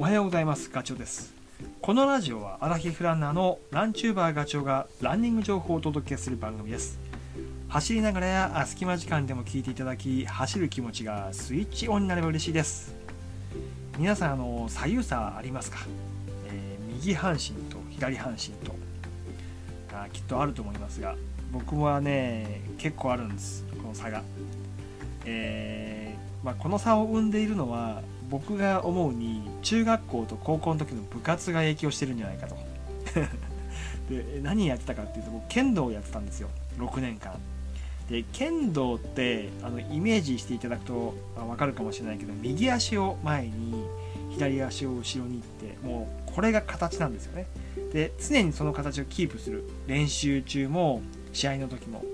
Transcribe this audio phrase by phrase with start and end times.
[0.00, 0.70] おはようございます。
[0.72, 1.34] ガチョウです。
[1.82, 6.98] このラジオはアラヒフランナーのランチューバーガチョウがランニング情報をお届けする番組です。
[7.68, 12.94] 走りながらや隙間時間でも聞いていただき走る気持ちがスイッチオンになれば嬉しいです。
[13.98, 15.80] 皆さんあの左右差ありますか、
[16.46, 18.74] えー、右半身と左半身と。
[19.92, 21.14] あきっとあると思いますが
[21.52, 24.22] 僕はね結構あるんですこの差が、
[25.26, 32.56] えーまあ、この差を生んでいるのは僕が思うに中学校と高校の時の部活が影響してるんじゃないかと。
[34.08, 36.48] で何やってたかっていうと僕剣道をやってたんですよ。
[36.78, 37.34] 6年間。
[38.08, 43.84] で剣道ってあのイメージしていただくと分かるかもしれないけど右足を前に
[44.30, 47.46] 左足を後ろにってもうこれが形なんですよね。
[47.92, 52.04] で常にその形をキープする練習中も試合の時も。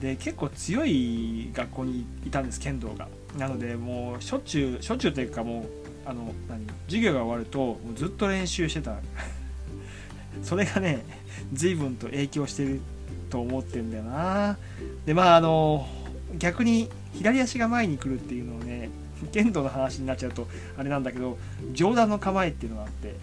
[0.00, 3.08] で結構強い学校にいたんです剣道が。
[3.36, 5.64] なのでもうしょっちゅうしょっちゅうというかもう
[6.04, 8.96] あの何授業が終わるともうずっと練習してた。
[10.42, 11.04] それがね
[11.52, 12.80] 随分と影響してる
[13.28, 14.58] と思ってんだよな。
[15.04, 15.86] でまああの
[16.38, 18.90] 逆に左足が前に来るっていうのをね
[19.32, 21.36] 剣道の話になっちゃうとあれなんだけど
[21.72, 23.14] 上段の構えっていうのがあって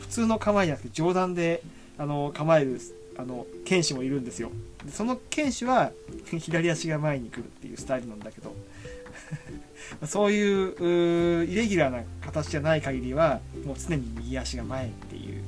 [0.00, 1.62] 普通の構えじゃなくて上段で
[1.98, 2.80] あの構える
[3.20, 4.50] あの剣士もいるんですよ。
[4.84, 5.92] でその剣士は
[6.38, 8.54] 左足が前に来るっていうスタイルなんだけど。
[10.06, 15.42] そういうイレギュラーな形じゃない限りはもう常に右足が前っていう。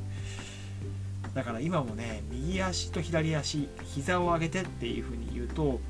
[1.34, 5.80] だから今もね右足と左足膝を上げてっていう風に言うと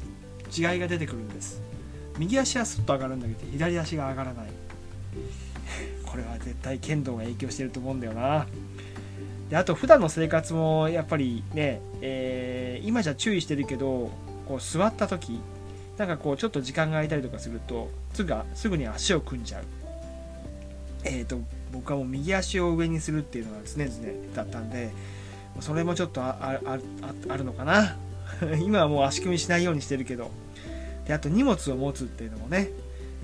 [0.57, 1.61] 違いが出てくるんです。
[2.19, 4.47] 右足はスッと上がるんだけど左足が上がらない。
[6.07, 8.47] これは絶対剣道が影響してると思うんだよな。
[9.53, 14.11] であと普段の生活もやっぱりね、えー、今じゃ注意してるけど
[14.49, 15.39] こう座った時
[15.99, 19.65] なんかこうちょっと時間が空いたりとかするとすぐすぐに足を組んじゃう。
[21.05, 21.37] えーと、
[21.71, 24.91] 僕はもう右足を上にするっていうのが常々だったんで
[25.61, 27.99] それもちょっとああるのかな。
[28.65, 30.31] 今はもう足組みしないようにしてるけど。
[31.07, 32.71] であと荷物を持つっていうのもね、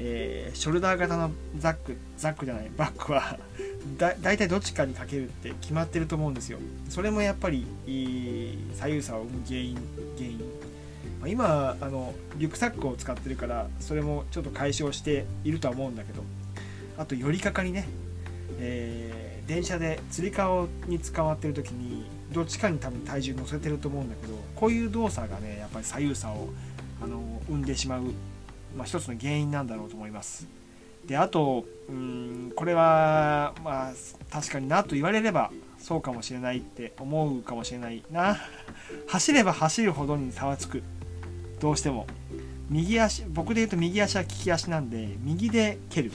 [0.01, 3.39] えー、ショルダー型のザックザックじゃないバッグは
[3.99, 6.59] だ大体どっちかにかけるって決まってると思うんですよ。
[6.89, 9.75] それもやっぱり左右差を生む原因
[10.17, 10.41] 原因。
[11.27, 16.23] 今あのリュックサックを使ってるからそれもちょっと解消しているとは思うんだけど。
[16.99, 17.87] あと寄りかかりね、
[18.59, 26.49] えー、電車でつり革に捕まってる時にどっちかに多分体重乗せてると思うんだけどこういう動作がねやっぱり左右差を
[27.01, 28.03] あの生んでしまう、
[28.77, 30.47] まあ、一つの原因なんだろうと思います。
[31.07, 33.93] であとうんこれはまあ
[34.31, 38.37] 確かになと言われればそうかもしれないって思うかもしれないな。
[39.09, 40.83] 走れば走るほどに差はつく。
[41.61, 42.07] どうしても。
[42.69, 46.13] 右足僕で言うと右足は利き足なんで右で蹴る。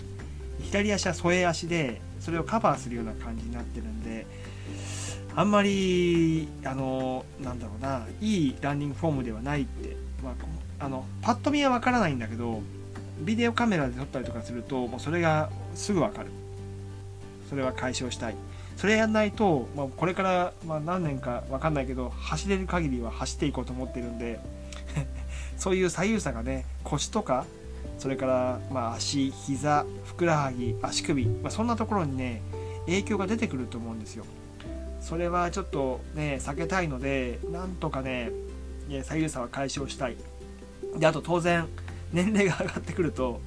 [0.61, 4.25] 左足は添え足でそれをカバーするような感じになってるんで
[5.35, 10.31] あんまりあのなんだろうないいランニングフォームではないって、ま
[10.79, 12.61] あ、あのパッと見はわからないんだけど
[13.19, 16.29] ビデオカメラで撮ったりとかするともうそれがすぐわかる。
[17.49, 18.35] それは解消したい。
[18.77, 24.39] それやんないと、まあ、これから、まあ、何年かわかんないけど走れる限りは走っていこうと思ってるんで
[25.57, 27.45] そういう左右差がね腰とか
[27.99, 32.41] それからまあ足膝ふくらはぎ足首、まあ、そんなところにね
[32.87, 34.25] 影響が出てくると思うんですよ。
[34.99, 38.31] それはちょっとね避けたいのでなんとかね
[39.01, 40.17] 左右差は解消したい。
[40.97, 41.67] であと当然
[42.11, 43.39] 年齢が上がってくると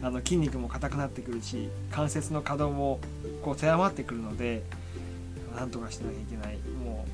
[0.00, 3.00] あの筋肉も硬くなってくるし関節の可動も
[3.42, 4.62] こう狭まってくるので
[5.54, 6.58] なんとかしなきゃいけない。
[6.84, 7.04] も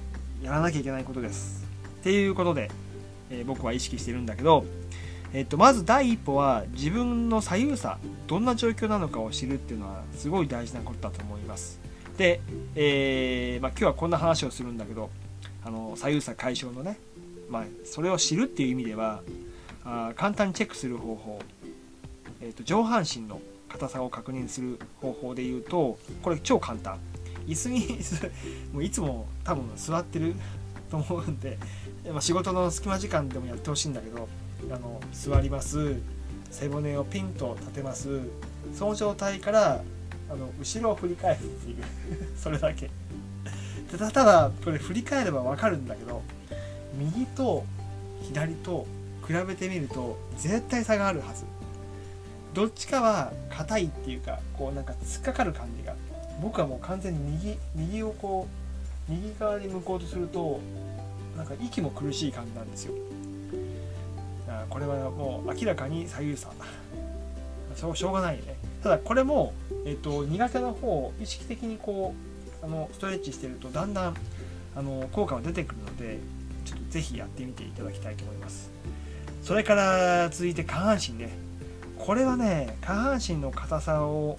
[0.42, 1.64] うやらなきゃいけないことです。
[2.00, 2.70] っていうことで
[3.32, 4.64] えー、僕は意識してるんだけど、
[5.32, 11.80] えっと、まず第一歩は自分の左右差どんな状況なのかを知るっていうのはすごい大事なことだと思います。
[12.18, 12.40] で、
[12.76, 15.08] えー、まあ、今日はこんな話をするんだけど
[15.64, 16.98] あの左右差解消のね、
[17.52, 19.22] まあ、それを知るっていう意味では
[19.84, 21.38] あ簡単にチェックする方法、
[22.40, 26.98] えーと、上半身の硬さを確認する方法で言うとこれ超簡単。
[27.46, 27.98] 椅子に
[28.72, 30.34] もういつも多分座ってる
[30.90, 31.58] と思うんで
[32.12, 34.28] ま仕事の隙間時間でもやってほしいんだけど
[34.70, 35.96] あの座ります。
[36.50, 38.20] 背骨をピンと立てます。
[38.74, 39.82] その状態から
[40.30, 41.76] あの後ろを振り返るっていう。
[42.36, 42.90] それだけ。
[43.90, 46.22] でただこれ振り返れば分かるんだけど
[46.98, 47.64] 右と
[48.22, 48.86] 左と
[49.26, 51.44] 比べてみると絶対差があるはず。
[52.54, 55.94] どっちかは硬いっていうかこうなんか突っかかる感じが。
[56.40, 58.48] 僕はもう完全に右右をこ
[59.08, 60.60] う右側に向こうとすると
[61.36, 62.94] なんか息も苦しい感じなんですよ。
[64.68, 66.50] これはもう明らかに左右差
[67.74, 68.56] しょうがないね。
[68.82, 69.54] ただこれも、
[69.86, 72.14] えっと、苦手な方を意識的にこ
[72.62, 74.16] うあのストレッチしてるとだんだん
[74.76, 76.18] あの効果が出てくるので
[76.64, 78.70] ちょっとぜひやってみていただきたいと思います。
[79.42, 81.30] それから続いて下半身ね。
[81.98, 84.36] これはね下半身の硬さを、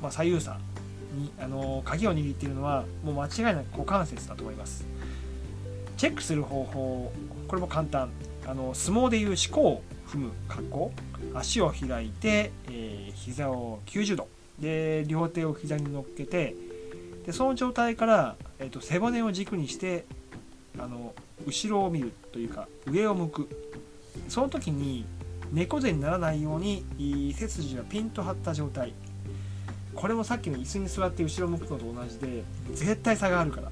[0.00, 0.58] まあ、左右差
[1.14, 4.86] にあの鍵を握っているのはもう間違いなく股関節だと思います。
[5.96, 7.12] チェックする方法
[7.48, 8.10] これも簡単。
[8.46, 10.92] あの相撲でいう四股を踏む格好。
[11.34, 14.28] 足を開いて、えー、膝を90度。
[14.60, 16.54] で両手を膝に乗っけて
[17.26, 20.04] でその状態から、えーと、背骨を軸にして
[20.82, 21.14] あの
[21.46, 23.48] 後ろを見るというか上を向く。
[24.28, 25.04] その時に
[25.52, 26.84] 猫背にならないように
[27.36, 28.92] 背筋がピンと張った状態。
[29.94, 33.70] これもさっきの椅子に座って後ろ向くのと同じで絶対差があるから。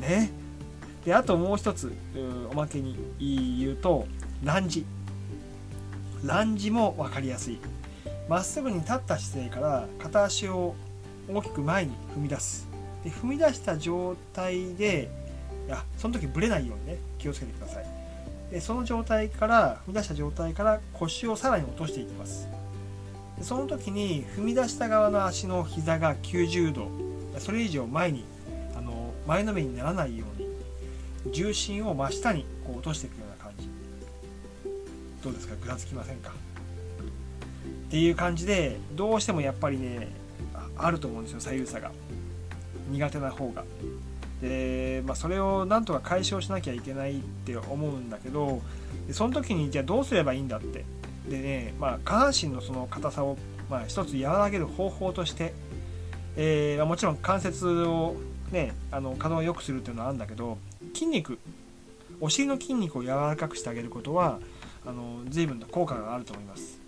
[0.00, 0.30] ね。
[1.04, 1.92] であともう一つ
[2.50, 4.06] おまけに言うと
[4.42, 4.84] ランジ。
[6.24, 7.58] ランジも分かりやすい。
[8.28, 10.74] まっすぐに立った姿勢から片足を
[11.32, 12.67] 大きく前に踏み出す。
[13.08, 15.08] で踏み出した状態で
[15.66, 17.86] いやその時ぶれないようにね気をつけてください。
[18.50, 22.48] でその状態から踏み出した状態から腰をさらに落としていきます。
[23.38, 26.88] でその時に踏み出した側の足の膝が90度
[27.38, 28.24] それ以上前に
[28.76, 30.42] あの前のめりにならないよう
[31.28, 33.68] に重心を真下にこう落としていくような感じ。
[35.22, 35.54] どうですか？
[35.60, 36.30] ぐらつきませんか？
[36.30, 40.08] っていう感じでどうしてもやっぱりね
[40.76, 41.90] あると思うんですよ左右差が。
[42.90, 43.64] 苦手な方が。
[44.40, 48.62] で、まあ、それをなんとか解消しなきゃいけないって思うんだけど
[49.10, 50.84] その時にじゃあどうすればいいんだって。
[51.28, 53.36] でね、まあ、下半身のその硬さを、
[53.68, 55.52] まあ、一つ和らげる方法として、
[56.36, 58.16] えー、もちろん関節を
[58.50, 60.56] ねあの可能を良くするっていうのはあるんだけど
[60.94, 61.38] 筋肉
[62.20, 64.38] お尻の筋肉を柔らかくしてあげることは
[64.86, 66.80] あの随分と効果があると思います。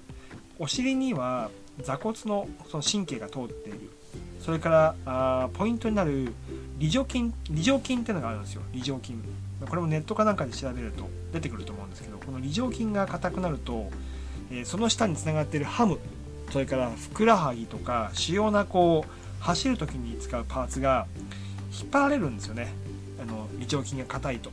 [0.59, 1.51] お尻には
[1.83, 3.91] 座骨のその神経が通っている。
[4.41, 6.33] それからあポイントになる
[6.79, 8.63] 梨状筋梨状筋っていうのがあるんですよ。
[8.73, 9.15] 梨状筋
[9.67, 13.91] これもネットかなんかで調べると出てくると思うんですけどこの梨状筋が硬くなると、
[14.51, 15.99] えー、その下につながっているハム
[16.51, 21.07] それからふくらはぎとか主要なこう走る時に使うパーツが
[21.79, 22.73] 引っ張られるんですよね。
[23.23, 24.51] あの梨状筋が硬いと。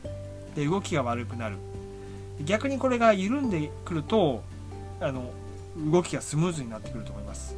[0.54, 1.56] で動きが悪くなる。
[2.44, 4.42] 逆にこれが緩んでくると
[5.00, 5.30] あの
[5.90, 7.56] 動きがスムーズになってくると思います。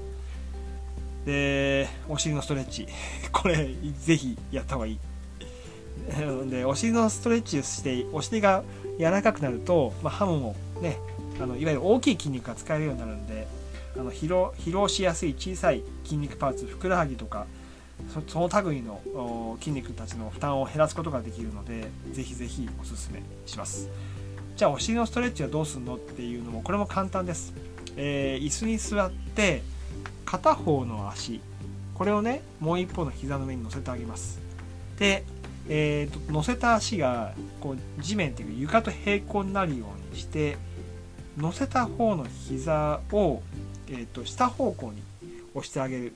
[1.30, 2.88] でお尻のストレッチ。
[3.30, 4.98] これぜひやった方がいい。
[6.50, 8.64] でお尻のストレッチをしてお尻が
[8.98, 10.98] 柔らかくなると、まあ、ハムもね
[11.40, 13.46] あのいわゆる大きい筋肉が使えるようになるんで
[13.96, 17.46] あの疲労疲労しやすい小さい筋肉パーツふくらはぎとか
[18.26, 23.88] その類の筋肉たちの負担を減らすことができるのでぜひぜひおすすめします。
[24.56, 27.54] じゃあお尻のストレッチはどうするのっていうのもこれも簡単です、
[27.96, 29.62] えー、椅子に座って
[30.25, 31.41] 片方の足。
[31.94, 34.41] これをねもう一方の膝の上に乗せてあげます。
[34.99, 35.25] で、
[35.69, 40.56] えーと、乗せた足がこう地面っていうか床と平行になるようにして
[41.37, 43.43] 乗せた方の膝を、
[43.88, 45.02] えーと、下方向に
[45.55, 46.12] 押してあげる。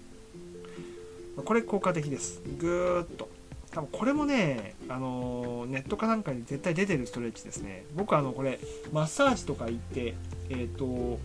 [1.45, 2.43] これ効果的です。
[2.59, 3.29] ぐーっと。
[3.73, 7.85] 多分これもね、あの、ネットかなんかに絶対出てるストレッチですね。
[7.97, 8.61] 僕あのこれ
[8.93, 10.15] マッサージとか行って
[10.49, 11.19] えっ、ー、と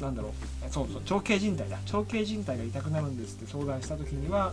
[0.00, 0.32] なんだろう。
[0.70, 1.78] そうそう長径靭帯だ。
[1.86, 4.52] 長径靭帯が痛くなるんですって相談した時には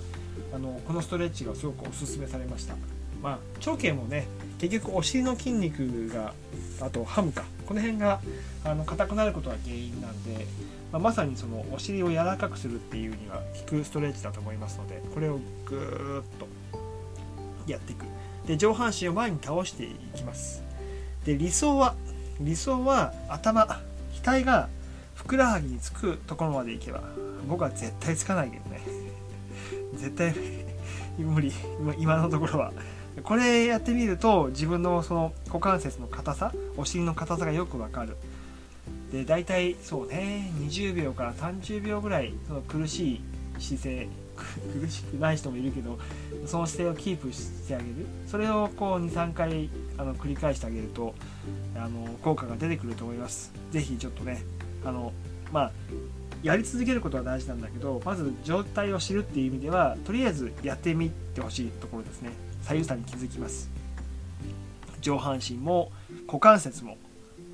[0.53, 2.75] あのこのストレッチがすごくおすすめされました。
[3.21, 4.27] まあ長径もね
[4.59, 6.33] 結局お尻の筋肉が
[6.81, 7.43] あとハムか。
[7.65, 8.19] この辺が
[8.63, 10.47] あの硬くなることが原因なんで、
[10.91, 16.47] まあ、まさにそのお尻を柔らかくするっていうには効くストレッチだと思いますのでこれをぐーっと
[17.67, 18.05] やっていく。
[18.47, 20.63] で上半身を前に倒していきます。
[21.25, 21.95] で理想は
[22.39, 23.67] 理想は頭
[24.23, 24.69] 額が
[25.19, 27.03] ふくらはぎにつくところまで行けば
[27.47, 28.81] 僕は絶対つかないけどね。
[29.95, 30.33] 絶対
[31.19, 31.51] 無理。
[31.97, 32.73] 今のところは。
[33.23, 38.15] これやってみると自分のその股関節の硬さお尻の硬さがよくわかる。
[39.11, 43.21] で大体そうね20秒から30秒ぐらいその苦しい
[43.59, 44.07] 姿勢
[44.79, 45.99] 苦しくない人もいるけど
[46.45, 48.07] その姿勢をキープしてあげる。
[48.25, 51.13] それをこう23回あの繰り返してあげると
[51.75, 53.51] あの効果が出てくると思います。
[53.71, 54.43] 是非ちょっとね
[54.85, 55.13] あの
[55.51, 55.71] まあ
[56.41, 62.31] やり続けることは大事なんだけどまず状態を知るっていう意味ではとりあえずやってみてほしいところですね。
[62.63, 63.69] 左右差に気づきます。
[65.01, 65.91] 上半身も
[66.27, 66.97] 股関節も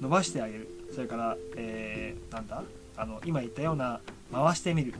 [0.02, 0.68] 伸ばしてあげる。
[0.94, 2.64] それから、えー、なんだ？
[2.98, 4.00] あの今言ったような
[4.32, 4.94] 回してみる。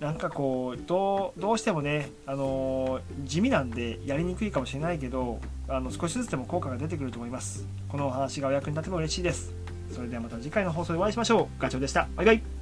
[0.00, 7.66] なんかこうどうどうしてもね、あのー、地味なんでやりにくいかもしれないけどあの少しずつでも効果が出てくると思います。
[7.88, 9.54] このお話がお役に立てば嬉しいです。
[9.90, 11.60] それではまた次回の放送でお会いしましょう。
[11.60, 12.08] ガチョウでした。
[12.16, 12.53] バイバイ。